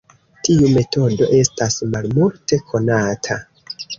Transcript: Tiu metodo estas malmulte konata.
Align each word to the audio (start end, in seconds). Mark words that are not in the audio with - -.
Tiu 0.45 0.69
metodo 0.77 1.27
estas 1.41 1.77
malmulte 1.95 2.61
konata. 2.73 3.41